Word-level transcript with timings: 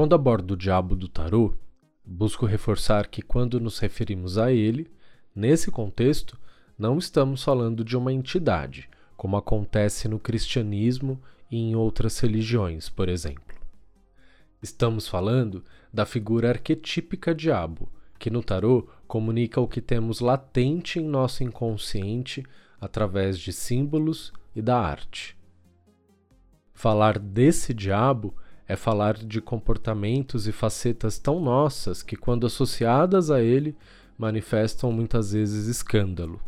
Quando 0.00 0.14
abordo 0.14 0.52
o 0.52 0.56
diabo 0.56 0.96
do 0.96 1.06
tarô, 1.06 1.52
busco 2.02 2.46
reforçar 2.46 3.06
que 3.06 3.20
quando 3.20 3.60
nos 3.60 3.78
referimos 3.78 4.38
a 4.38 4.50
ele, 4.50 4.90
nesse 5.36 5.70
contexto, 5.70 6.40
não 6.78 6.96
estamos 6.96 7.44
falando 7.44 7.84
de 7.84 7.98
uma 7.98 8.10
entidade, 8.10 8.88
como 9.14 9.36
acontece 9.36 10.08
no 10.08 10.18
cristianismo 10.18 11.20
e 11.50 11.58
em 11.58 11.76
outras 11.76 12.18
religiões, 12.18 12.88
por 12.88 13.10
exemplo. 13.10 13.54
Estamos 14.62 15.06
falando 15.06 15.62
da 15.92 16.06
figura 16.06 16.48
arquetípica 16.48 17.34
diabo, 17.34 17.86
que 18.18 18.30
no 18.30 18.42
tarô 18.42 18.88
comunica 19.06 19.60
o 19.60 19.68
que 19.68 19.82
temos 19.82 20.20
latente 20.20 20.98
em 20.98 21.04
nosso 21.04 21.44
inconsciente 21.44 22.42
através 22.80 23.38
de 23.38 23.52
símbolos 23.52 24.32
e 24.56 24.62
da 24.62 24.80
arte. 24.80 25.36
Falar 26.72 27.18
desse 27.18 27.74
diabo 27.74 28.34
é 28.70 28.76
falar 28.76 29.14
de 29.14 29.40
comportamentos 29.40 30.46
e 30.46 30.52
facetas 30.52 31.18
tão 31.18 31.40
nossas 31.40 32.04
que, 32.04 32.14
quando 32.14 32.46
associadas 32.46 33.28
a 33.28 33.42
ele, 33.42 33.76
manifestam 34.16 34.92
muitas 34.92 35.32
vezes 35.32 35.66
escândalo. 35.66 36.40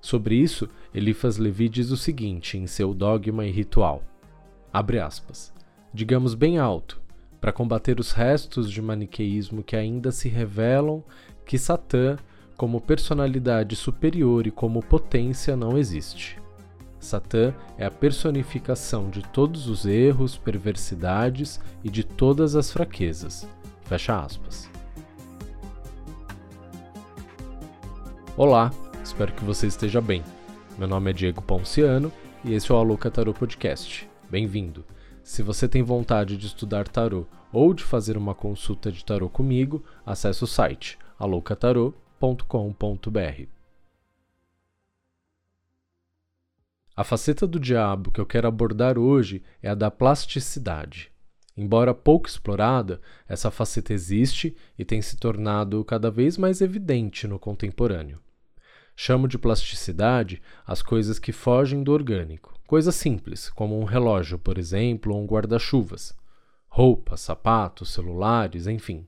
Sobre 0.00 0.36
isso, 0.36 0.66
Eliphas 0.94 1.36
Levi 1.36 1.68
diz 1.68 1.90
o 1.90 1.98
seguinte 1.98 2.56
em 2.56 2.66
seu 2.66 2.94
Dogma 2.94 3.44
e 3.44 3.50
Ritual: 3.50 4.02
abre 4.72 4.98
aspas, 4.98 5.52
digamos 5.92 6.34
bem 6.34 6.56
alto, 6.56 6.98
para 7.42 7.52
combater 7.52 8.00
os 8.00 8.12
restos 8.12 8.72
de 8.72 8.80
maniqueísmo 8.80 9.62
que 9.62 9.76
ainda 9.76 10.10
se 10.10 10.30
revelam 10.30 11.04
que 11.44 11.58
Satã, 11.58 12.16
como 12.56 12.80
personalidade 12.80 13.76
superior 13.76 14.46
e 14.46 14.50
como 14.50 14.82
potência, 14.82 15.54
não 15.54 15.76
existe. 15.76 16.38
Satã 16.98 17.54
é 17.76 17.86
a 17.86 17.90
personificação 17.90 19.10
de 19.10 19.22
todos 19.22 19.68
os 19.68 19.86
erros, 19.86 20.36
perversidades 20.36 21.60
e 21.84 21.90
de 21.90 22.02
todas 22.02 22.56
as 22.56 22.70
fraquezas. 22.70 23.46
Fecha 23.84 24.18
aspas. 24.18 24.68
Olá, 28.36 28.70
Espero 29.06 29.32
que 29.32 29.44
você 29.44 29.68
esteja 29.68 30.00
bem. 30.00 30.24
Meu 30.76 30.88
nome 30.88 31.10
é 31.10 31.12
Diego 31.12 31.40
Ponciano 31.40 32.12
e 32.44 32.54
esse 32.54 32.72
é 32.72 32.74
o 32.74 32.78
Aluca 32.78 33.08
Tarô 33.08 33.32
Podcast. 33.32 34.10
Bem-vindo. 34.28 34.84
Se 35.22 35.44
você 35.44 35.68
tem 35.68 35.80
vontade 35.80 36.36
de 36.36 36.48
estudar 36.48 36.88
tarô 36.88 37.24
ou 37.52 37.72
de 37.72 37.84
fazer 37.84 38.16
uma 38.16 38.34
consulta 38.34 38.90
de 38.90 39.04
tarô 39.04 39.28
comigo, 39.28 39.84
acesse 40.04 40.42
o 40.42 40.46
site 40.46 40.98
aloucatarô.com.br. 41.20 43.55
A 46.96 47.04
faceta 47.04 47.46
do 47.46 47.60
diabo 47.60 48.10
que 48.10 48.18
eu 48.18 48.24
quero 48.24 48.48
abordar 48.48 48.96
hoje 48.98 49.42
é 49.62 49.68
a 49.68 49.74
da 49.74 49.90
plasticidade. 49.90 51.12
Embora 51.54 51.92
pouco 51.92 52.26
explorada, 52.26 53.02
essa 53.28 53.50
faceta 53.50 53.92
existe 53.92 54.56
e 54.78 54.84
tem 54.84 55.02
se 55.02 55.18
tornado 55.18 55.84
cada 55.84 56.10
vez 56.10 56.38
mais 56.38 56.62
evidente 56.62 57.28
no 57.28 57.38
contemporâneo. 57.38 58.18
Chamo 58.96 59.28
de 59.28 59.36
plasticidade 59.36 60.40
as 60.66 60.80
coisas 60.80 61.18
que 61.18 61.32
fogem 61.32 61.82
do 61.82 61.92
orgânico. 61.92 62.58
Coisas 62.66 62.94
simples, 62.94 63.50
como 63.50 63.78
um 63.78 63.84
relógio, 63.84 64.38
por 64.38 64.56
exemplo, 64.56 65.14
ou 65.14 65.22
um 65.22 65.26
guarda-chuvas. 65.26 66.16
Roupas, 66.66 67.20
sapatos, 67.20 67.92
celulares, 67.92 68.66
enfim. 68.66 69.06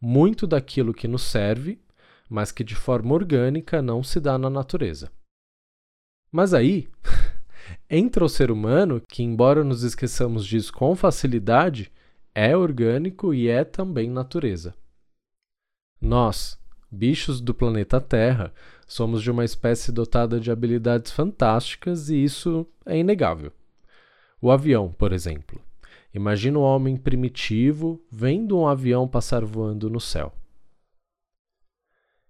Muito 0.00 0.48
daquilo 0.48 0.92
que 0.92 1.06
nos 1.06 1.22
serve, 1.22 1.80
mas 2.28 2.50
que 2.50 2.64
de 2.64 2.74
forma 2.74 3.14
orgânica 3.14 3.80
não 3.80 4.02
se 4.02 4.18
dá 4.18 4.36
na 4.36 4.50
natureza. 4.50 5.12
Mas 6.30 6.54
aí 6.54 6.88
entra 7.88 8.24
o 8.24 8.28
ser 8.28 8.50
humano, 8.50 9.00
que, 9.00 9.22
embora 9.22 9.64
nos 9.64 9.82
esqueçamos 9.82 10.46
disso 10.46 10.72
com 10.72 10.94
facilidade, 10.94 11.90
é 12.34 12.56
orgânico 12.56 13.34
e 13.34 13.48
é 13.48 13.64
também 13.64 14.08
natureza. 14.08 14.74
Nós, 16.00 16.58
bichos 16.90 17.40
do 17.40 17.52
planeta 17.52 18.00
Terra, 18.00 18.52
somos 18.86 19.22
de 19.22 19.30
uma 19.30 19.44
espécie 19.44 19.92
dotada 19.92 20.40
de 20.40 20.50
habilidades 20.50 21.12
fantásticas 21.12 22.08
e 22.08 22.22
isso 22.22 22.66
é 22.86 22.96
inegável. 22.96 23.52
O 24.40 24.50
avião, 24.50 24.92
por 24.92 25.12
exemplo. 25.12 25.60
Imagina 26.12 26.58
um 26.58 26.62
homem 26.62 26.96
primitivo 26.96 28.02
vendo 28.10 28.58
um 28.58 28.66
avião 28.66 29.06
passar 29.06 29.44
voando 29.44 29.90
no 29.90 30.00
céu. 30.00 30.32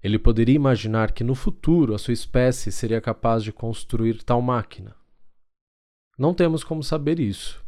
Ele 0.02 0.18
poderia 0.18 0.54
imaginar 0.54 1.12
que 1.12 1.22
no 1.22 1.34
futuro 1.34 1.94
a 1.94 1.98
sua 1.98 2.14
espécie 2.14 2.72
seria 2.72 3.00
capaz 3.00 3.44
de 3.44 3.52
construir 3.52 4.22
tal 4.22 4.40
máquina. 4.40 4.96
Não 6.18 6.34
temos 6.34 6.64
como 6.64 6.82
saber 6.82 7.18
isso, 7.18 7.64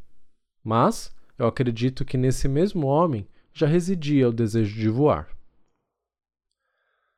mas 0.63 1.15
eu 1.39 1.47
acredito 1.47 2.05
que 2.05 2.17
nesse 2.17 2.49
mesmo 2.49 2.87
homem 2.87 3.27
já 3.53 3.67
residia 3.67 4.29
o 4.29 4.33
desejo 4.33 4.75
de 4.75 4.89
voar. 4.89 5.29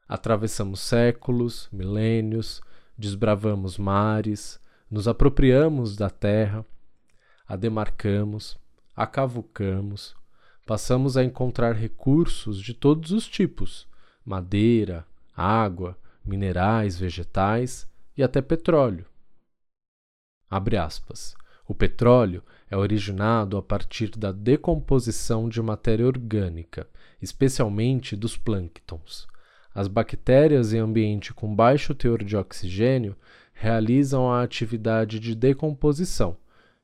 Atravessamos 0.08 0.80
séculos, 0.80 1.68
milênios, 1.72 2.60
desbravamos 2.96 3.78
mares, 3.78 4.60
nos 4.90 5.08
apropriamos 5.08 5.96
da 5.96 6.10
terra, 6.10 6.64
a 7.46 7.56
demarcamos, 7.56 8.56
a 8.94 9.06
cavucamos, 9.06 10.14
passamos 10.66 11.16
a 11.16 11.24
encontrar 11.24 11.72
recursos 11.72 12.60
de 12.60 12.74
todos 12.74 13.10
os 13.10 13.26
tipos: 13.26 13.88
madeira, 14.24 15.06
água, 15.36 15.96
minerais, 16.24 16.98
vegetais 16.98 17.88
e 18.16 18.22
até 18.22 18.40
petróleo. 18.40 19.04
O 21.66 21.74
petróleo 21.74 22.42
é 22.70 22.76
originado 22.76 23.56
a 23.56 23.62
partir 23.62 24.10
da 24.10 24.30
decomposição 24.32 25.48
de 25.48 25.60
matéria 25.62 26.06
orgânica, 26.06 26.86
especialmente 27.20 28.14
dos 28.14 28.36
plânctons. 28.36 29.26
As 29.74 29.88
bactérias 29.88 30.72
em 30.72 30.78
ambiente 30.78 31.34
com 31.34 31.54
baixo 31.54 31.94
teor 31.94 32.22
de 32.22 32.36
oxigênio 32.36 33.16
realizam 33.52 34.30
a 34.30 34.42
atividade 34.42 35.18
de 35.18 35.34
decomposição, 35.34 36.36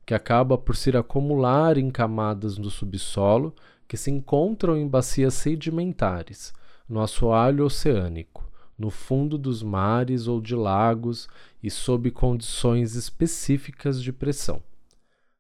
que 0.04 0.14
acaba 0.14 0.58
por 0.58 0.74
se 0.74 0.96
acumular 0.96 1.78
em 1.78 1.90
camadas 1.90 2.56
do 2.56 2.70
subsolo 2.70 3.54
que 3.86 3.96
se 3.96 4.10
encontram 4.10 4.76
em 4.76 4.88
bacias 4.88 5.34
sedimentares, 5.34 6.52
no 6.90 7.00
assoalho 7.00 7.64
oceânico, 7.64 8.50
no 8.76 8.90
fundo 8.90 9.38
dos 9.38 9.62
mares 9.62 10.26
ou 10.26 10.40
de 10.40 10.56
lagos 10.56 11.28
e 11.62 11.70
sob 11.70 12.10
condições 12.10 12.96
específicas 12.96 14.02
de 14.02 14.12
pressão. 14.12 14.60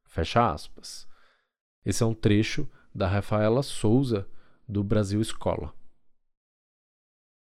Fecha 0.04 0.48
aspas. 0.48 1.08
Esse 1.84 2.04
é 2.04 2.06
um 2.06 2.14
trecho 2.14 2.68
da 2.94 3.08
Rafaela 3.08 3.64
Souza, 3.64 4.28
do 4.68 4.84
Brasil 4.84 5.20
Escola. 5.20 5.74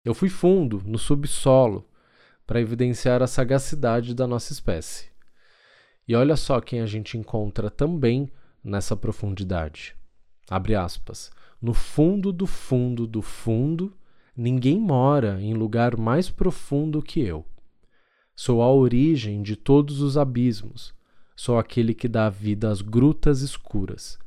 Eu 0.03 0.13
fui 0.13 0.27
fundo, 0.27 0.83
no 0.85 0.97
subsolo, 0.97 1.89
para 2.45 2.59
evidenciar 2.59 3.23
a 3.23 3.27
sagacidade 3.27 4.13
da 4.13 4.27
nossa 4.27 4.51
espécie. 4.51 5.07
E 6.05 6.13
olha 6.13 6.35
só 6.35 6.59
quem 6.59 6.81
a 6.81 6.85
gente 6.85 7.17
encontra 7.17 7.69
também 7.69 8.29
nessa 8.61 8.97
profundidade. 8.97 9.95
Abre 10.49 10.75
aspas. 10.75 11.31
No 11.63 11.73
fundo 11.73 12.31
do 12.31 12.45
fundo 12.45 13.07
do 13.07 13.23
fundo, 13.23 13.91
ninguém 14.37 14.79
mora 14.79 15.41
em 15.41 15.55
lugar 15.55 15.97
mais 15.97 16.29
profundo 16.29 17.01
que 17.01 17.21
eu. 17.21 17.43
Sou 18.35 18.61
a 18.61 18.71
origem 18.71 19.41
de 19.41 19.55
todos 19.55 20.01
os 20.01 20.17
abismos. 20.17 20.93
Sou 21.35 21.57
aquele 21.57 21.95
que 21.95 22.07
dá 22.07 22.29
vida 22.29 22.69
às 22.69 22.81
grutas 22.81 23.41
escuras 23.41 24.19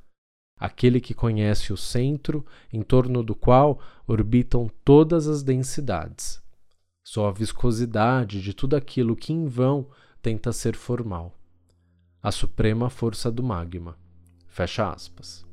aquele 0.59 1.01
que 1.01 1.15
conhece 1.15 1.73
o 1.73 1.77
centro 1.77 2.45
em 2.73 2.83
torno 2.83 3.23
do 3.23 3.35
qual 3.35 3.79
orbitam 4.07 4.71
todas 4.85 5.29
as 5.29 5.43
densidades. 5.43 6.43
Só 7.05 7.29
a 7.29 7.33
viscosidade 7.33 8.41
de 8.43 8.55
tudo 8.55 8.75
aquilo 8.75 9.15
que 9.15 9.33
em 9.33 9.47
vão 9.47 9.89
tenta 10.23 10.53
ser 10.53 10.75
formal. 10.75 11.39
A 12.23 12.33
suprema 12.33 12.91
força 12.91 13.31
do 13.31 13.43
magma. 13.43 13.97
Fecha 14.49 14.91
aspas. 14.91 15.46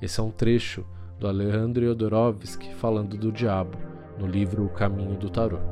Esse 0.00 0.20
é 0.20 0.22
um 0.22 0.30
trecho 0.30 0.84
do 1.18 1.26
Alejandro 1.26 1.84
Jodorowsky 1.84 2.72
falando 2.74 3.16
do 3.16 3.32
diabo 3.32 3.76
no 4.18 4.26
livro 4.26 4.64
O 4.64 4.68
Caminho 4.68 5.16
do 5.16 5.28
Tarot. 5.28 5.62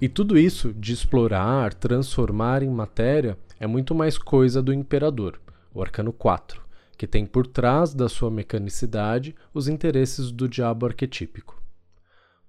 E 0.00 0.08
tudo 0.08 0.38
isso 0.38 0.72
de 0.74 0.92
explorar, 0.92 1.72
transformar 1.74 2.62
em 2.62 2.68
matéria 2.68 3.36
é 3.58 3.66
muito 3.66 3.94
mais 3.94 4.18
coisa 4.18 4.62
do 4.62 4.72
imperador, 4.72 5.40
o 5.74 5.82
arcano 5.82 6.12
4, 6.12 6.62
que 6.96 7.06
tem 7.06 7.26
por 7.26 7.46
trás 7.46 7.94
da 7.94 8.08
sua 8.08 8.30
mecanicidade 8.30 9.34
os 9.54 9.66
interesses 9.66 10.30
do 10.30 10.46
diabo 10.46 10.86
arquetípico. 10.86 11.65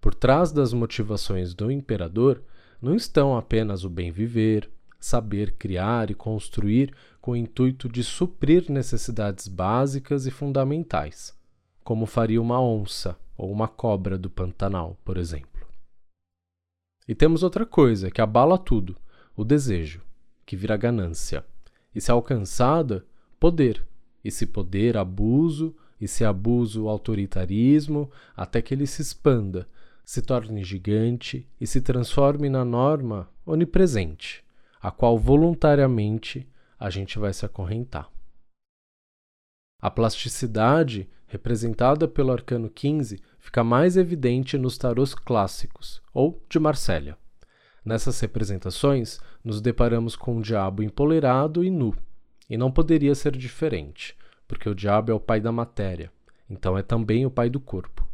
Por 0.07 0.15
trás 0.15 0.53
das 0.53 0.71
motivações 0.71 1.53
do 1.53 1.69
imperador 1.69 2.41
não 2.81 2.95
estão 2.95 3.35
apenas 3.35 3.83
o 3.83 3.89
bem 3.89 4.09
viver, 4.09 4.71
saber 4.97 5.55
criar 5.57 6.09
e 6.09 6.13
construir 6.13 6.95
com 7.19 7.31
o 7.31 7.35
intuito 7.35 7.89
de 7.89 8.05
suprir 8.05 8.71
necessidades 8.71 9.49
básicas 9.49 10.25
e 10.25 10.31
fundamentais, 10.31 11.37
como 11.83 12.05
faria 12.05 12.41
uma 12.41 12.57
onça 12.57 13.17
ou 13.37 13.51
uma 13.51 13.67
cobra 13.67 14.17
do 14.17 14.29
Pantanal, 14.29 14.97
por 15.03 15.17
exemplo. 15.17 15.67
E 17.05 17.13
temos 17.13 17.43
outra 17.43 17.65
coisa 17.65 18.09
que 18.09 18.21
abala 18.21 18.57
tudo: 18.57 18.95
o 19.35 19.43
desejo, 19.43 20.01
que 20.45 20.55
vira 20.55 20.77
ganância. 20.77 21.45
E 21.93 21.99
se 21.99 22.09
alcançada, 22.09 23.05
poder. 23.37 23.85
E 24.23 24.31
se 24.31 24.45
poder, 24.45 24.95
abuso. 24.95 25.75
E 25.99 26.07
se 26.07 26.23
abuso, 26.23 26.87
autoritarismo, 26.87 28.09
até 28.35 28.61
que 28.61 28.71
ele 28.71 28.85
se 28.85 29.01
expanda, 29.01 29.67
se 30.07 30.21
torne 30.21 30.63
gigante 30.63 31.45
e 31.59 31.67
se 31.67 31.81
transforme 31.81 32.47
na 32.47 32.63
norma 32.63 33.29
onipresente, 33.45 34.41
a 34.81 34.89
qual 34.89 35.19
voluntariamente 35.19 36.47
a 36.79 36.89
gente 36.89 37.19
vai 37.19 37.33
se 37.33 37.45
acorrentar. 37.45 38.09
A 39.81 39.91
plasticidade, 39.91 41.09
representada 41.25 42.07
pelo 42.07 42.31
arcano 42.31 42.69
15, 42.69 43.21
fica 43.37 43.65
mais 43.65 43.97
evidente 43.97 44.57
nos 44.57 44.77
tarôs 44.77 45.13
clássicos, 45.13 46.01
ou 46.13 46.41
de 46.49 46.57
Marsella. 46.57 47.17
Nessas 47.83 48.17
representações, 48.21 49.19
nos 49.43 49.59
deparamos 49.59 50.15
com 50.15 50.37
um 50.37 50.41
diabo 50.41 50.81
empolerado 50.81 51.65
e 51.65 51.69
nu, 51.69 51.93
e 52.49 52.55
não 52.55 52.71
poderia 52.71 53.13
ser 53.13 53.35
diferente, 53.35 54.15
porque 54.47 54.69
o 54.69 54.75
diabo 54.75 55.11
é 55.11 55.13
o 55.13 55.19
pai 55.19 55.41
da 55.41 55.51
matéria, 55.51 56.09
então 56.49 56.77
é 56.77 56.81
também 56.81 57.25
o 57.25 57.29
pai 57.29 57.49
do 57.49 57.59
corpo. 57.59 58.06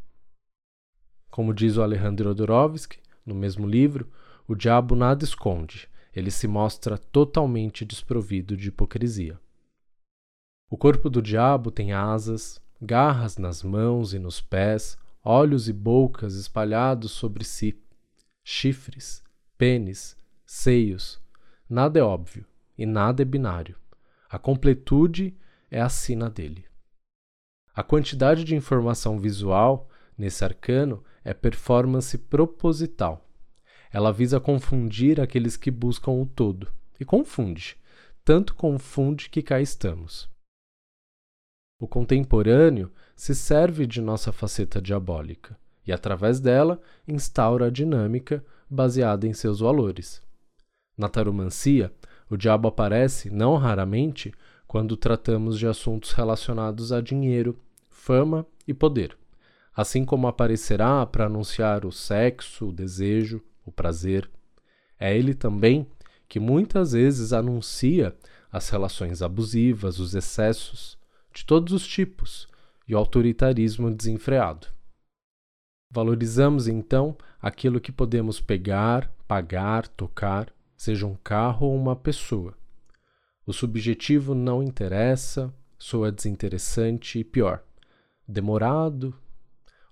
Como 1.33 1.51
diz 1.51 1.77
o 1.77 1.81
Alejandro 1.81 2.30
Odorovsky, 2.30 3.00
no 3.25 3.33
mesmo 3.33 3.65
livro, 3.65 4.07
o 4.47 4.53
diabo 4.53 4.94
nada 4.94 5.24
esconde, 5.24 5.89
ele 6.13 6.30
se 6.30 6.47
mostra 6.47 6.95
totalmente 6.95 7.83
desprovido 7.83 8.56
de 8.56 8.68
hipocrisia. 8.68 9.39
O 10.69 10.77
corpo 10.77 11.09
do 11.09 11.24
diabo 11.24 11.71
tem 11.71 11.91
asas, 11.91 12.62
garras 12.80 13.39
nas 13.39 13.63
mãos 13.63 14.13
e 14.13 14.19
nos 14.19 14.41
pés, 14.41 14.95
olhos 15.24 15.68
e 15.68 15.74
bocas 15.74 16.35
espalhados 16.35 17.13
sobre 17.13 17.44
si, 17.44 17.81
chifres, 18.44 19.24
pênis, 19.57 20.15
seios. 20.45 21.19
Nada 21.68 21.97
é 21.97 22.03
óbvio 22.03 22.45
e 22.77 22.86
nada 22.86 23.24
é 23.24 23.25
binário. 23.25 23.75
A 24.29 24.38
completude 24.38 25.36
é 25.71 25.81
a 25.81 25.89
sina 25.89 26.29
dele. 26.29 26.63
A 27.74 27.81
quantidade 27.81 28.44
de 28.44 28.56
informação 28.56 29.18
visual 29.18 29.89
nesse 30.15 30.45
arcano 30.45 31.03
é 31.23 31.33
performance 31.33 32.17
proposital. 32.17 33.25
Ela 33.91 34.11
visa 34.11 34.39
confundir 34.39 35.21
aqueles 35.21 35.55
que 35.55 35.69
buscam 35.69 36.11
o 36.11 36.25
todo. 36.25 36.67
E 36.99 37.05
confunde. 37.05 37.77
Tanto 38.25 38.55
confunde 38.55 39.29
que 39.29 39.41
cá 39.41 39.59
estamos. 39.61 40.29
O 41.79 41.87
contemporâneo 41.87 42.91
se 43.15 43.35
serve 43.35 43.85
de 43.85 44.01
nossa 44.01 44.31
faceta 44.31 44.81
diabólica 44.81 45.57
e, 45.85 45.91
através 45.91 46.39
dela, 46.39 46.81
instaura 47.07 47.67
a 47.67 47.69
dinâmica 47.69 48.43
baseada 48.69 49.27
em 49.27 49.33
seus 49.33 49.59
valores. 49.59 50.21
Na 50.97 51.09
taromancia, 51.09 51.91
o 52.29 52.37
diabo 52.37 52.67
aparece, 52.67 53.29
não 53.29 53.57
raramente, 53.57 54.33
quando 54.65 54.95
tratamos 54.95 55.59
de 55.59 55.67
assuntos 55.67 56.13
relacionados 56.13 56.91
a 56.91 57.01
dinheiro, 57.01 57.59
fama 57.89 58.45
e 58.67 58.73
poder, 58.73 59.17
assim 59.75 60.05
como 60.05 60.27
aparecerá 60.27 61.05
para 61.05 61.25
anunciar 61.25 61.85
o 61.85 61.91
sexo, 61.91 62.69
o 62.69 62.73
desejo, 62.73 63.41
o 63.65 63.71
prazer. 63.71 64.29
É 64.99 65.17
ele 65.17 65.33
também 65.33 65.87
que 66.27 66.39
muitas 66.39 66.93
vezes 66.93 67.33
anuncia 67.33 68.15
as 68.51 68.69
relações 68.69 69.21
abusivas, 69.21 69.99
os 69.99 70.13
excessos, 70.13 70.97
de 71.33 71.45
todos 71.45 71.73
os 71.73 71.87
tipos, 71.87 72.47
e 72.87 72.93
o 72.93 72.97
autoritarismo 72.97 73.89
desenfreado. 73.93 74.67
Valorizamos 75.89 76.67
então 76.67 77.17
aquilo 77.41 77.79
que 77.79 77.91
podemos 77.91 78.41
pegar, 78.41 79.11
pagar, 79.27 79.87
tocar, 79.87 80.53
seja 80.75 81.05
um 81.05 81.15
carro 81.15 81.67
ou 81.67 81.75
uma 81.75 81.95
pessoa. 81.95 82.55
O 83.45 83.53
subjetivo 83.53 84.33
não 84.33 84.63
interessa, 84.63 85.53
soa 85.77 86.11
desinteressante 86.11 87.19
e 87.19 87.23
pior. 87.23 87.63
Demorado, 88.27 89.13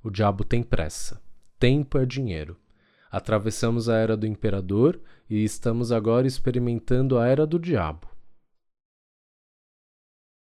o 0.04 0.10
diabo 0.10 0.44
tem 0.44 0.64
pressa. 0.64 1.22
Tempo 1.60 1.98
é 1.98 2.06
dinheiro. 2.06 2.58
Atravessamos 3.10 3.90
a 3.90 3.98
era 3.98 4.16
do 4.16 4.26
imperador 4.26 5.00
e 5.30 5.44
estamos 5.44 5.92
agora 5.92 6.26
experimentando 6.26 7.18
a 7.18 7.28
era 7.28 7.46
do 7.46 7.60
diabo. 7.60 8.08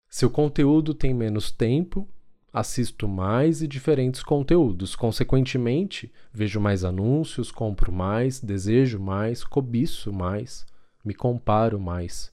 Se 0.09 0.25
o 0.25 0.29
conteúdo 0.29 0.93
tem 0.93 1.13
menos 1.13 1.51
tempo, 1.51 2.07
assisto 2.51 3.07
mais 3.07 3.61
e 3.61 3.67
diferentes 3.67 4.23
conteúdos. 4.23 4.95
Consequentemente, 4.95 6.11
vejo 6.33 6.59
mais 6.59 6.83
anúncios, 6.83 7.51
compro 7.51 7.91
mais, 7.91 8.39
desejo 8.39 8.99
mais, 8.99 9.43
cobiço 9.43 10.11
mais, 10.11 10.65
me 11.05 11.13
comparo 11.13 11.79
mais. 11.79 12.31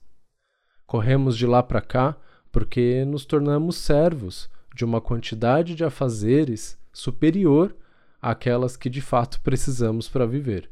Corremos 0.85 1.37
de 1.37 1.45
lá 1.45 1.61
para 1.61 1.81
cá 1.81 2.17
porque 2.51 3.05
nos 3.05 3.25
tornamos 3.25 3.75
servos 3.75 4.49
de 4.73 4.83
uma 4.83 5.01
quantidade 5.01 5.75
de 5.75 5.83
afazeres 5.83 6.77
superior 6.97 7.75
àquelas 8.21 8.77
que 8.77 8.89
de 8.89 9.01
fato 9.01 9.41
precisamos 9.41 10.07
para 10.07 10.25
viver. 10.25 10.69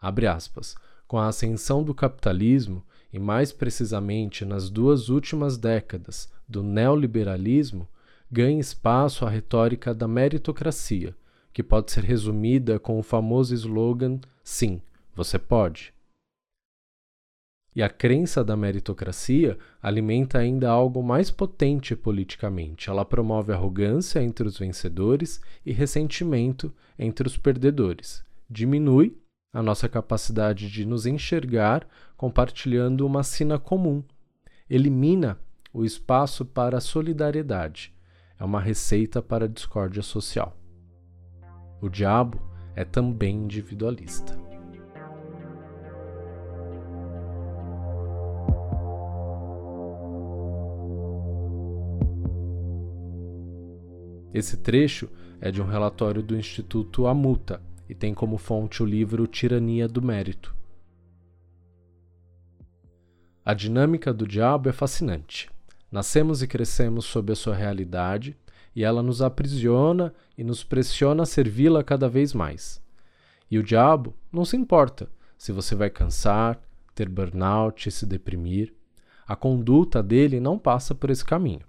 Abre 0.00 0.26
aspas. 0.26 0.76
Com 1.06 1.18
a 1.18 1.26
ascensão 1.26 1.82
do 1.82 1.92
capitalismo, 1.92 2.84
e 3.12 3.18
mais 3.18 3.52
precisamente 3.52 4.44
nas 4.44 4.70
duas 4.70 5.08
últimas 5.08 5.58
décadas 5.58 6.32
do 6.48 6.62
neoliberalismo, 6.62 7.88
ganha 8.30 8.60
espaço 8.60 9.26
a 9.26 9.30
retórica 9.30 9.92
da 9.92 10.06
meritocracia, 10.06 11.16
que 11.52 11.64
pode 11.64 11.90
ser 11.90 12.04
resumida 12.04 12.78
com 12.78 12.96
o 12.96 13.02
famoso 13.02 13.52
slogan: 13.52 14.20
Sim, 14.44 14.80
você 15.14 15.36
pode. 15.36 15.92
E 17.74 17.82
a 17.82 17.88
crença 17.88 18.42
da 18.42 18.56
meritocracia 18.56 19.56
alimenta 19.80 20.38
ainda 20.38 20.68
algo 20.68 21.02
mais 21.02 21.30
potente 21.30 21.94
politicamente. 21.94 22.90
Ela 22.90 23.04
promove 23.04 23.52
arrogância 23.52 24.22
entre 24.22 24.46
os 24.46 24.58
vencedores 24.58 25.40
e 25.64 25.72
ressentimento 25.72 26.72
entre 26.98 27.26
os 27.26 27.36
perdedores. 27.36 28.24
Diminui 28.48 29.16
a 29.52 29.62
nossa 29.62 29.88
capacidade 29.88 30.68
de 30.68 30.84
nos 30.84 31.06
enxergar 31.06 31.86
compartilhando 32.16 33.06
uma 33.06 33.22
sina 33.22 33.58
comum. 33.58 34.02
Elimina 34.68 35.38
o 35.72 35.84
espaço 35.84 36.44
para 36.44 36.78
a 36.78 36.80
solidariedade 36.80 37.92
é 38.40 38.44
uma 38.44 38.60
receita 38.60 39.20
para 39.20 39.44
a 39.44 39.48
discórdia 39.48 40.02
social. 40.02 40.56
O 41.80 41.90
diabo 41.90 42.40
é 42.74 42.84
também 42.84 43.36
individualista. 43.36 44.49
Esse 54.32 54.58
trecho 54.58 55.08
é 55.40 55.50
de 55.50 55.60
um 55.60 55.66
relatório 55.66 56.22
do 56.22 56.36
Instituto 56.36 57.06
Amuta 57.06 57.60
e 57.88 57.94
tem 57.94 58.14
como 58.14 58.38
fonte 58.38 58.82
o 58.82 58.86
livro 58.86 59.26
Tirania 59.26 59.88
do 59.88 60.00
Mérito. 60.00 60.54
A 63.44 63.52
dinâmica 63.52 64.12
do 64.12 64.28
diabo 64.28 64.68
é 64.68 64.72
fascinante. 64.72 65.50
Nascemos 65.90 66.42
e 66.42 66.46
crescemos 66.46 67.06
sob 67.06 67.32
a 67.32 67.36
sua 67.36 67.56
realidade 67.56 68.36
e 68.76 68.84
ela 68.84 69.02
nos 69.02 69.20
aprisiona 69.20 70.14
e 70.38 70.44
nos 70.44 70.62
pressiona 70.62 71.24
a 71.24 71.26
servi-la 71.26 71.82
cada 71.82 72.08
vez 72.08 72.32
mais. 72.32 72.80
E 73.50 73.58
o 73.58 73.62
diabo 73.64 74.14
não 74.30 74.44
se 74.44 74.56
importa 74.56 75.10
se 75.36 75.50
você 75.50 75.74
vai 75.74 75.90
cansar, 75.90 76.60
ter 76.94 77.08
burnout 77.08 77.90
se 77.90 78.06
deprimir. 78.06 78.72
A 79.26 79.34
conduta 79.34 80.02
dele 80.02 80.38
não 80.38 80.56
passa 80.58 80.94
por 80.94 81.10
esse 81.10 81.24
caminho. 81.24 81.66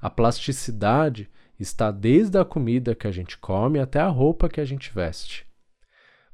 A 0.00 0.10
plasticidade 0.10 1.30
está 1.62 1.90
desde 1.90 2.38
a 2.38 2.44
comida 2.44 2.94
que 2.94 3.06
a 3.06 3.10
gente 3.10 3.38
come 3.38 3.78
até 3.78 4.00
a 4.00 4.08
roupa 4.08 4.48
que 4.48 4.60
a 4.60 4.64
gente 4.64 4.92
veste. 4.92 5.46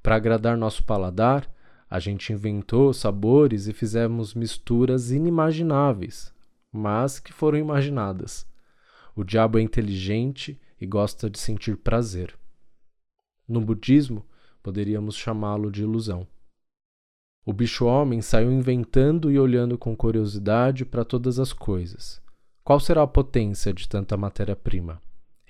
Para 0.03 0.17
agradar 0.17 0.57
nosso 0.57 0.85
paladar, 0.85 1.49
a 1.91 1.99
gente 1.99 2.33
inventou 2.33 2.93
sabores 2.93 3.67
e 3.67 3.73
fizemos 3.73 4.35
misturas 4.35 5.11
inimagináveis, 5.11 6.33
mas 6.73 7.19
que 7.19 7.33
foram 7.33 7.59
imaginadas. 7.59 8.47
O 9.15 9.25
diabo 9.25 9.59
é 9.59 9.63
inteligente 9.63 10.61
e 10.81 10.87
gosta 10.87 11.29
de 11.29 11.39
sentir 11.39 11.77
prazer. 11.77 12.35
No 13.49 13.61
budismo, 13.61 14.25
poderíamos 14.63 15.17
chamá-lo 15.17 15.71
de 15.71 15.83
ilusão. 15.83 16.27
O 17.45 17.53
bicho-homem 17.53 18.21
saiu 18.21 18.53
inventando 18.53 19.31
e 19.31 19.39
olhando 19.39 19.79
com 19.79 19.97
curiosidade 19.97 20.85
para 20.85 21.05
todas 21.05 21.39
as 21.39 21.53
coisas. 21.53 22.21
Qual 22.63 22.79
será 22.79 23.03
a 23.03 23.07
potência 23.07 23.73
de 23.73 23.89
tanta 23.89 24.15
matéria-prima? 24.15 25.01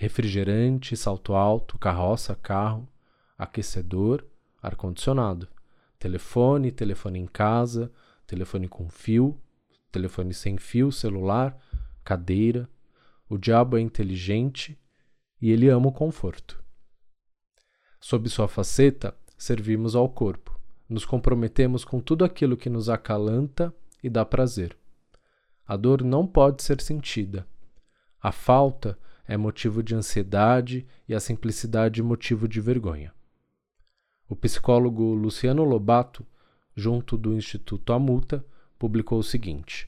Refrigerante, 0.00 0.96
salto 0.96 1.34
alto, 1.34 1.76
carroça, 1.76 2.36
carro, 2.36 2.88
aquecedor, 3.36 4.24
ar-condicionado, 4.62 5.48
telefone, 5.98 6.70
telefone 6.70 7.18
em 7.18 7.26
casa, 7.26 7.90
telefone 8.24 8.68
com 8.68 8.88
fio, 8.88 9.36
telefone 9.90 10.32
sem 10.32 10.56
fio, 10.56 10.92
celular, 10.92 11.58
cadeira. 12.04 12.70
O 13.28 13.36
diabo 13.36 13.76
é 13.76 13.80
inteligente 13.80 14.78
e 15.42 15.50
ele 15.50 15.68
ama 15.68 15.88
o 15.88 15.92
conforto. 15.92 16.62
Sob 18.00 18.28
sua 18.28 18.46
faceta, 18.46 19.12
servimos 19.36 19.96
ao 19.96 20.08
corpo, 20.08 20.60
nos 20.88 21.04
comprometemos 21.04 21.84
com 21.84 21.98
tudo 21.98 22.24
aquilo 22.24 22.56
que 22.56 22.70
nos 22.70 22.88
acalanta 22.88 23.74
e 24.00 24.08
dá 24.08 24.24
prazer. 24.24 24.78
A 25.66 25.76
dor 25.76 26.04
não 26.04 26.24
pode 26.24 26.62
ser 26.62 26.80
sentida. 26.80 27.44
A 28.22 28.30
falta 28.30 28.96
é 29.28 29.36
motivo 29.36 29.82
de 29.82 29.94
ansiedade 29.94 30.86
e 31.06 31.14
a 31.14 31.20
simplicidade 31.20 32.02
motivo 32.02 32.48
de 32.48 32.62
vergonha. 32.62 33.12
O 34.26 34.34
psicólogo 34.34 35.12
Luciano 35.12 35.64
Lobato, 35.64 36.26
junto 36.74 37.16
do 37.16 37.34
Instituto 37.34 37.92
Amuta, 37.92 38.42
publicou 38.78 39.18
o 39.18 39.22
seguinte: 39.22 39.86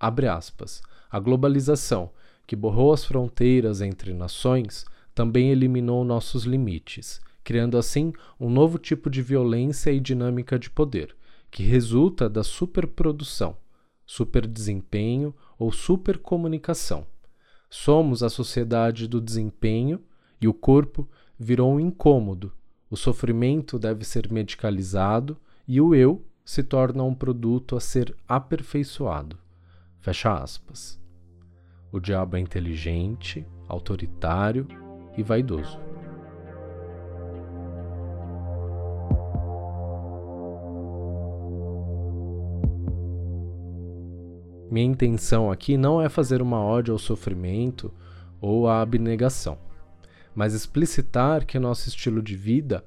abre 0.00 0.26
aspas, 0.26 0.82
a 1.10 1.20
globalização, 1.20 2.10
que 2.46 2.56
borrou 2.56 2.94
as 2.94 3.04
fronteiras 3.04 3.82
entre 3.82 4.14
nações, 4.14 4.86
também 5.14 5.50
eliminou 5.50 6.02
nossos 6.02 6.44
limites, 6.44 7.20
criando 7.44 7.76
assim 7.76 8.12
um 8.40 8.48
novo 8.48 8.78
tipo 8.78 9.10
de 9.10 9.20
violência 9.20 9.90
e 9.90 10.00
dinâmica 10.00 10.58
de 10.58 10.70
poder, 10.70 11.14
que 11.50 11.62
resulta 11.62 12.28
da 12.28 12.42
superprodução, 12.42 13.56
superdesempenho 14.06 15.34
ou 15.58 15.70
supercomunicação. 15.70 17.06
Somos 17.74 18.22
a 18.22 18.28
sociedade 18.28 19.08
do 19.08 19.18
desempenho 19.18 19.98
e 20.38 20.46
o 20.46 20.52
corpo 20.52 21.08
virou 21.38 21.72
um 21.72 21.80
incômodo. 21.80 22.52
O 22.90 22.98
sofrimento 22.98 23.78
deve 23.78 24.04
ser 24.04 24.30
medicalizado 24.30 25.38
e 25.66 25.80
o 25.80 25.94
eu 25.94 26.22
se 26.44 26.62
torna 26.62 27.02
um 27.02 27.14
produto 27.14 27.74
a 27.74 27.80
ser 27.80 28.14
aperfeiçoado. 28.28 29.38
Fecha 30.00 30.34
aspas. 30.34 31.00
O 31.90 31.98
diabo 31.98 32.36
é 32.36 32.40
inteligente, 32.40 33.42
autoritário 33.66 34.68
e 35.16 35.22
vaidoso. 35.22 35.91
Minha 44.72 44.86
intenção 44.86 45.50
aqui 45.50 45.76
não 45.76 46.00
é 46.00 46.08
fazer 46.08 46.40
uma 46.40 46.64
ode 46.64 46.90
ao 46.90 46.98
sofrimento 46.98 47.92
ou 48.40 48.66
à 48.66 48.80
abnegação, 48.80 49.58
mas 50.34 50.54
explicitar 50.54 51.44
que 51.44 51.58
nosso 51.58 51.90
estilo 51.90 52.22
de 52.22 52.34
vida 52.34 52.82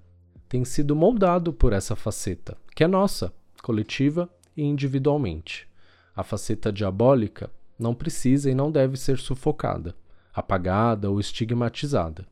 tem 0.50 0.66
sido 0.66 0.96
moldado 0.96 1.54
por 1.54 1.74
essa 1.74 1.96
faceta, 1.96 2.58
que 2.76 2.84
é 2.84 2.88
nossa, 2.88 3.32
coletiva 3.62 4.28
e 4.58 4.64
individualmente. 4.64 5.70
A 6.16 6.24
faceta 6.24 6.74
diabólica 6.74 7.52
não 7.78 7.94
precisa 7.94 8.50
e 8.50 8.56
não 8.56 8.72
deve 8.72 8.98
ser 8.98 9.20
sufocada, 9.20 9.96
apagada 10.34 11.12
ou 11.12 11.20
estigmatizada. 11.20 12.26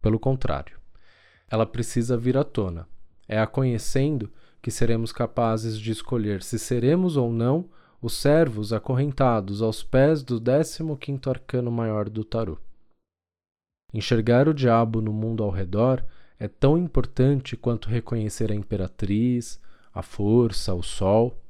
Pelo 0.00 0.18
contrário, 0.18 0.78
ela 1.46 1.66
precisa 1.66 2.16
vir 2.16 2.38
à 2.38 2.42
tona. 2.42 2.88
É 3.28 3.38
a 3.38 3.46
conhecendo 3.46 4.32
que 4.62 4.70
seremos 4.70 5.12
capazes 5.12 5.78
de 5.78 5.90
escolher 5.90 6.42
se 6.42 6.58
seremos 6.58 7.18
ou 7.18 7.30
não 7.30 7.68
os 8.02 8.14
servos 8.14 8.72
acorrentados 8.72 9.62
aos 9.62 9.84
pés 9.84 10.24
do 10.24 10.40
décimo 10.40 10.96
quinto 10.96 11.30
arcano 11.30 11.70
maior 11.70 12.10
do 12.10 12.24
tarô. 12.24 12.58
Enxergar 13.94 14.48
o 14.48 14.54
diabo 14.54 15.00
no 15.00 15.12
mundo 15.12 15.44
ao 15.44 15.50
redor 15.50 16.04
é 16.36 16.48
tão 16.48 16.76
importante 16.76 17.56
quanto 17.56 17.88
reconhecer 17.88 18.50
a 18.50 18.54
imperatriz, 18.56 19.60
a 19.94 20.02
força, 20.02 20.74
o 20.74 20.82
sol. 20.82 21.40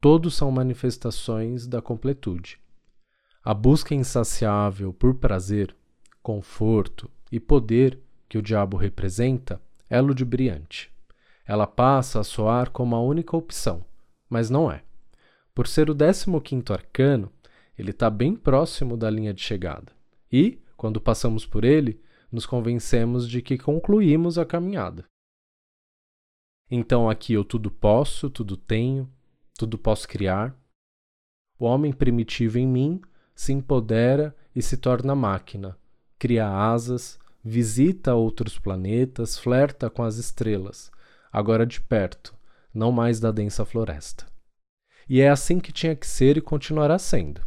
Todos 0.00 0.36
são 0.36 0.52
manifestações 0.52 1.66
da 1.66 1.82
completude. 1.82 2.60
A 3.42 3.52
busca 3.52 3.92
insaciável 3.92 4.92
por 4.92 5.16
prazer, 5.16 5.74
conforto 6.22 7.10
e 7.32 7.40
poder 7.40 7.98
que 8.28 8.38
o 8.38 8.42
diabo 8.42 8.76
representa 8.76 9.60
é 9.90 10.00
ludibriante. 10.00 10.92
Ela 11.44 11.66
passa 11.66 12.20
a 12.20 12.24
soar 12.24 12.70
como 12.70 12.94
a 12.94 13.02
única 13.02 13.36
opção, 13.36 13.84
mas 14.30 14.48
não 14.48 14.70
é. 14.70 14.84
Por 15.54 15.66
ser 15.66 15.90
o 15.90 15.94
15 15.94 16.72
arcano, 16.72 17.30
ele 17.76 17.90
está 17.90 18.08
bem 18.08 18.34
próximo 18.34 18.96
da 18.96 19.10
linha 19.10 19.34
de 19.34 19.42
chegada. 19.42 19.92
E, 20.30 20.62
quando 20.76 21.00
passamos 21.00 21.44
por 21.44 21.64
ele, 21.64 22.00
nos 22.30 22.46
convencemos 22.46 23.28
de 23.28 23.42
que 23.42 23.58
concluímos 23.58 24.38
a 24.38 24.46
caminhada. 24.46 25.04
Então 26.70 27.10
aqui 27.10 27.34
eu 27.34 27.44
tudo 27.44 27.70
posso, 27.70 28.30
tudo 28.30 28.56
tenho, 28.56 29.06
tudo 29.58 29.76
posso 29.76 30.08
criar. 30.08 30.56
O 31.58 31.66
homem 31.66 31.92
primitivo 31.92 32.58
em 32.58 32.66
mim 32.66 33.02
se 33.34 33.52
empodera 33.52 34.34
e 34.56 34.62
se 34.62 34.78
torna 34.78 35.14
máquina, 35.14 35.78
cria 36.18 36.48
asas, 36.48 37.18
visita 37.44 38.14
outros 38.14 38.58
planetas, 38.58 39.38
flerta 39.38 39.90
com 39.90 40.02
as 40.02 40.16
estrelas, 40.16 40.90
agora 41.30 41.66
de 41.66 41.80
perto, 41.80 42.34
não 42.72 42.90
mais 42.90 43.20
da 43.20 43.30
densa 43.30 43.66
floresta. 43.66 44.31
E 45.08 45.20
é 45.20 45.28
assim 45.28 45.58
que 45.58 45.72
tinha 45.72 45.94
que 45.96 46.06
ser 46.06 46.36
e 46.36 46.40
continuará 46.40 46.98
sendo. 46.98 47.40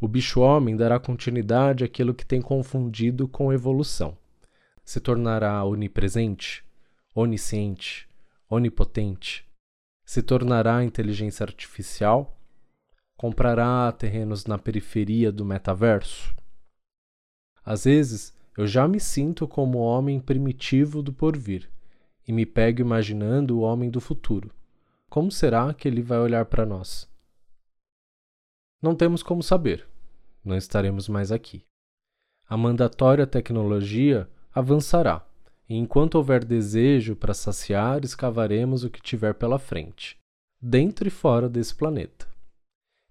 O 0.00 0.08
bicho-homem 0.08 0.76
dará 0.76 0.98
continuidade 0.98 1.84
àquilo 1.84 2.14
que 2.14 2.24
tem 2.24 2.40
confundido 2.40 3.28
com 3.28 3.52
evolução. 3.52 4.16
Se 4.84 5.00
tornará 5.00 5.62
onipresente, 5.64 6.64
onisciente, 7.14 8.08
onipotente. 8.48 9.44
Se 10.04 10.22
tornará 10.22 10.82
inteligência 10.82 11.44
artificial. 11.44 12.36
Comprará 13.16 13.92
terrenos 13.92 14.46
na 14.46 14.58
periferia 14.58 15.30
do 15.30 15.44
metaverso. 15.44 16.34
Às 17.62 17.84
vezes, 17.84 18.32
eu 18.56 18.66
já 18.66 18.88
me 18.88 18.98
sinto 18.98 19.46
como 19.46 19.78
o 19.78 19.82
homem 19.82 20.18
primitivo 20.18 21.02
do 21.02 21.12
porvir 21.12 21.70
e 22.26 22.32
me 22.32 22.46
pego 22.46 22.80
imaginando 22.80 23.58
o 23.58 23.60
homem 23.60 23.90
do 23.90 24.00
futuro 24.00 24.50
como 25.10 25.30
será 25.32 25.74
que 25.74 25.88
ele 25.88 26.02
vai 26.02 26.20
olhar 26.20 26.44
para 26.46 26.64
nós? 26.64 27.10
Não 28.80 28.94
temos 28.94 29.24
como 29.24 29.42
saber. 29.42 29.86
Não 30.44 30.56
estaremos 30.56 31.08
mais 31.08 31.32
aqui. 31.32 31.64
A 32.48 32.56
mandatória 32.56 33.26
tecnologia 33.26 34.30
avançará, 34.54 35.26
e 35.68 35.74
enquanto 35.74 36.14
houver 36.14 36.44
desejo 36.44 37.16
para 37.16 37.34
saciar, 37.34 38.04
escavaremos 38.04 38.84
o 38.84 38.90
que 38.90 39.02
tiver 39.02 39.34
pela 39.34 39.58
frente, 39.58 40.16
dentro 40.62 41.08
e 41.08 41.10
fora 41.10 41.48
desse 41.48 41.74
planeta. 41.74 42.28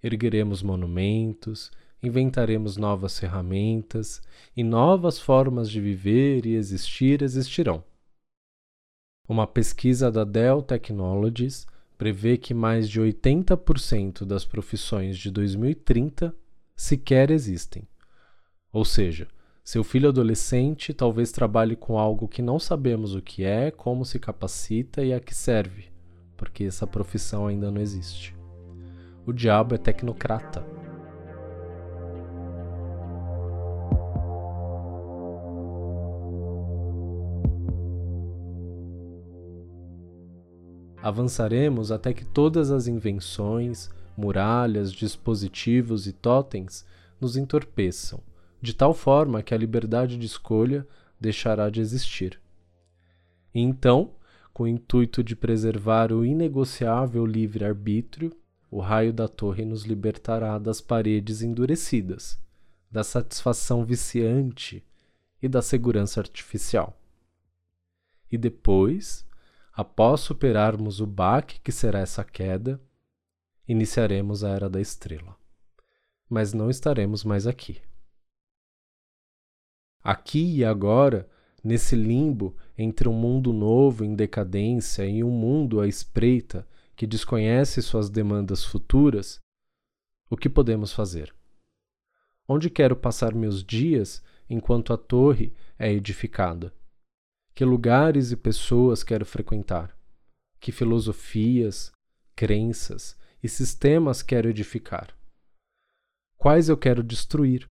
Ergueremos 0.01 0.63
monumentos, 0.63 1.69
inventaremos 2.01 2.77
novas 2.77 3.19
ferramentas 3.19 4.21
e 4.55 4.63
novas 4.63 5.19
formas 5.19 5.69
de 5.69 5.81
viver 5.81 6.45
e 6.45 6.55
existir 6.55 7.21
existirão. 7.21 7.83
Uma 9.27 9.45
pesquisa 9.45 10.09
da 10.09 10.23
Dell 10.23 10.61
Technologies 10.61 11.67
prevê 11.99 12.37
que 12.37 12.53
mais 12.53 12.89
de 12.89 13.01
80% 13.01 14.23
das 14.23 14.45
profissões 14.45 15.17
de 15.17 15.29
2030 15.29 16.33
sequer 16.73 17.29
existem. 17.29 17.85
Ou 18.71 18.85
seja, 18.85 19.27
seu 19.65 19.83
filho 19.83 20.07
adolescente 20.07 20.93
talvez 20.93 21.29
trabalhe 21.29 21.75
com 21.75 21.99
algo 21.99 22.25
que 22.25 22.41
não 22.41 22.57
sabemos 22.57 23.15
o 23.15 23.21
que 23.21 23.43
é, 23.43 23.69
como 23.69 24.05
se 24.05 24.17
capacita 24.17 25.03
e 25.03 25.13
a 25.13 25.19
que 25.19 25.35
serve, 25.35 25.89
porque 26.37 26.63
essa 26.63 26.87
profissão 26.87 27.47
ainda 27.47 27.69
não 27.69 27.81
existe. 27.81 28.33
O 29.25 29.33
diabo 29.33 29.75
é 29.75 29.77
tecnocrata. 29.77 30.65
Avançaremos 41.09 41.91
até 41.91 42.13
que 42.13 42.23
todas 42.23 42.69
as 42.69 42.85
invenções, 42.85 43.89
muralhas, 44.15 44.91
dispositivos 44.91 46.05
e 46.05 46.13
totens 46.13 46.85
nos 47.19 47.35
entorpeçam, 47.35 48.21
de 48.61 48.75
tal 48.75 48.93
forma 48.93 49.41
que 49.41 49.51
a 49.51 49.57
liberdade 49.57 50.19
de 50.19 50.27
escolha 50.27 50.87
deixará 51.19 51.67
de 51.67 51.81
existir. 51.81 52.39
E 53.55 53.59
então, 53.59 54.11
com 54.53 54.65
o 54.65 54.67
intuito 54.67 55.23
de 55.23 55.35
preservar 55.35 56.11
o 56.11 56.23
inegociável 56.23 57.25
livre-arbítrio, 57.25 58.31
o 58.69 58.79
raio 58.79 59.11
da 59.11 59.27
torre 59.27 59.65
nos 59.65 59.85
libertará 59.85 60.59
das 60.59 60.79
paredes 60.79 61.41
endurecidas, 61.41 62.39
da 62.91 63.03
satisfação 63.03 63.83
viciante 63.83 64.85
e 65.41 65.47
da 65.47 65.63
segurança 65.63 66.19
artificial. 66.19 66.95
E 68.31 68.37
depois, 68.37 69.27
Após 69.81 70.19
superarmos 70.19 70.99
o 70.99 71.07
baque 71.07 71.61
que 71.61 71.71
será 71.71 71.99
essa 71.99 72.21
queda, 72.21 72.81
iniciaremos 73.65 74.43
a 74.43 74.49
Era 74.49 74.69
da 74.69 74.81
Estrela. 74.81 75.37
Mas 76.29 76.51
não 76.53 76.69
estaremos 76.69 77.23
mais 77.23 77.47
aqui. 77.47 77.81
Aqui 80.03 80.57
e 80.57 80.65
agora, 80.65 81.29
nesse 81.63 81.95
limbo 81.95 82.57
entre 82.77 83.07
um 83.07 83.13
mundo 83.13 83.53
novo 83.53 84.03
em 84.03 84.13
decadência 84.15 85.05
e 85.05 85.23
um 85.23 85.31
mundo 85.31 85.79
à 85.79 85.87
espreita 85.87 86.67
que 86.93 87.07
desconhece 87.07 87.81
suas 87.81 88.09
demandas 88.09 88.65
futuras, 88.65 89.39
o 90.29 90.35
que 90.35 90.49
podemos 90.49 90.91
fazer? 90.91 91.33
Onde 92.45 92.69
quero 92.69 92.97
passar 92.97 93.33
meus 93.33 93.63
dias 93.63 94.21
enquanto 94.49 94.91
a 94.91 94.97
torre 94.97 95.53
é 95.77 95.89
edificada? 95.89 96.77
Que 97.59 97.65
lugares 97.65 98.31
e 98.31 98.37
pessoas 98.37 99.03
quero 99.03 99.25
frequentar? 99.25 99.93
Que 100.61 100.71
filosofias, 100.71 101.91
crenças 102.33 103.17
e 103.43 103.49
sistemas 103.49 104.21
quero 104.21 104.47
edificar? 104.47 105.13
Quais 106.37 106.69
eu 106.69 106.77
quero 106.77 107.03
destruir? 107.03 107.65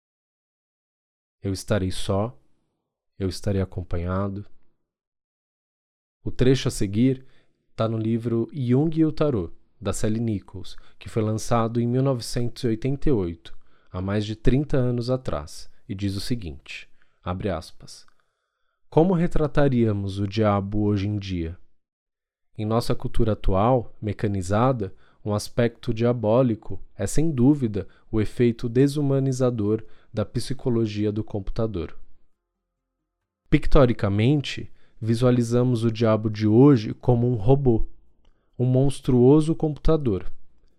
Eu 1.41 1.53
estarei 1.53 1.89
só? 1.89 2.37
Eu 3.17 3.29
estarei 3.29 3.61
acompanhado? 3.61 4.45
O 6.21 6.31
trecho 6.31 6.67
a 6.67 6.71
seguir 6.71 7.25
está 7.71 7.87
no 7.87 7.97
livro 7.97 8.49
Jung 8.51 8.93
e 8.93 9.05
o 9.05 9.11
Tarot, 9.13 9.55
da 9.79 9.93
Sally 9.93 10.19
Nichols, 10.19 10.75
que 10.99 11.07
foi 11.07 11.23
lançado 11.23 11.79
em 11.79 11.87
1988, 11.87 13.57
há 13.89 14.01
mais 14.01 14.25
de 14.25 14.35
30 14.35 14.75
anos 14.75 15.09
atrás, 15.09 15.71
e 15.87 15.95
diz 15.95 16.17
o 16.17 16.19
seguinte: 16.19 16.89
abre 17.23 17.49
aspas. 17.49 18.05
Como 18.89 19.13
retrataríamos 19.13 20.17
o 20.17 20.25
diabo 20.25 20.83
hoje 20.83 21.09
em 21.09 21.17
dia? 21.17 21.57
Em 22.57 22.65
nossa 22.65 22.95
cultura 22.95 23.33
atual, 23.33 23.93
mecanizada, 24.01 24.93
um 25.25 25.33
aspecto 25.33 25.93
diabólico 25.93 26.79
é 26.95 27.05
sem 27.05 27.29
dúvida 27.29 27.85
o 28.09 28.21
efeito 28.21 28.69
desumanizador 28.69 29.83
da 30.11 30.25
psicologia 30.25 31.11
do 31.11 31.21
computador. 31.21 31.97
Pictoricamente, 33.49 34.71
visualizamos 35.01 35.83
o 35.83 35.91
diabo 35.91 36.29
de 36.29 36.47
hoje 36.47 36.93
como 36.93 37.29
um 37.29 37.35
robô, 37.35 37.85
um 38.57 38.65
monstruoso 38.65 39.53
computador, 39.53 40.31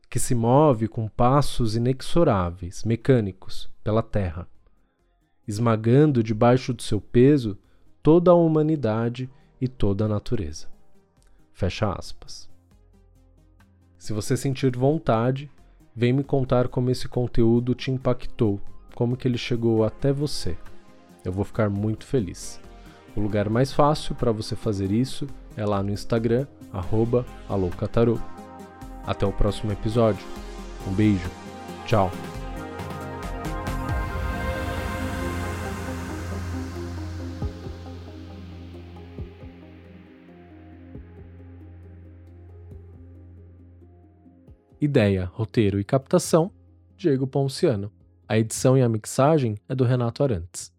que 0.09 0.19
se 0.19 0.35
move 0.35 0.89
com 0.89 1.09
passos 1.09 1.77
inexoráveis, 1.77 2.85
mecânicos, 2.85 3.69
pela 3.85 4.03
terra, 4.03 4.49
esmagando 5.47 6.23
debaixo 6.23 6.73
do 6.73 6.83
seu 6.83 7.03
peso 7.03 7.57
toda 8.03 8.31
a 8.31 8.35
humanidade 8.35 9.31
e 9.61 9.69
toda 9.69 10.05
a 10.05 10.09
natureza. 10.09 10.67
Fecha 11.53 11.93
aspas. 11.93 12.49
Se 13.97 14.13
você 14.13 14.37
sentir 14.37 14.77
vontade, 14.77 15.51
vem 15.95 16.13
me 16.13 16.23
contar 16.23 16.69
como 16.69 16.91
esse 16.91 17.09
conteúdo 17.09 17.75
te 17.75 17.91
impactou, 17.91 18.61
como 18.95 19.17
que 19.17 19.27
ele 19.27 19.39
chegou 19.39 19.85
até 19.85 20.13
você. 20.13 20.57
Eu 21.25 21.33
vou 21.33 21.45
ficar 21.45 21.69
muito 21.69 22.07
feliz. 22.07 22.61
O 23.17 23.21
lugar 23.21 23.51
mais 23.51 23.73
fácil 23.73 24.15
para 24.15 24.31
você 24.31 24.55
fazer 24.55 24.93
isso 24.93 25.27
é 25.57 25.67
lá 25.67 25.83
no 25.83 25.91
Instagram, 25.91 26.47
arroba 26.73 27.27
Até 29.05 29.27
o 29.27 29.33
próximo 29.33 29.73
episódio. 29.73 30.25
Um 30.87 30.93
beijo. 30.93 31.29
Tchau. 31.85 32.13
Ideia, 44.81 45.25
roteiro 45.25 45.81
e 45.81 45.85
captação: 45.85 46.53
Diego 46.97 47.27
Ponciano. 47.27 47.91
A 48.29 48.39
edição 48.39 48.79
e 48.79 48.83
a 48.83 48.89
mixagem 48.89 49.57
é 49.69 49.75
do 49.75 49.83
Renato 49.83 50.23
Arantes. 50.23 50.73